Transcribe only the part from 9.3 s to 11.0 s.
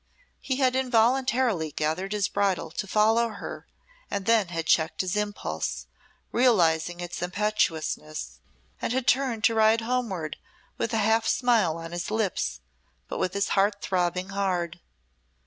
to ride homeward with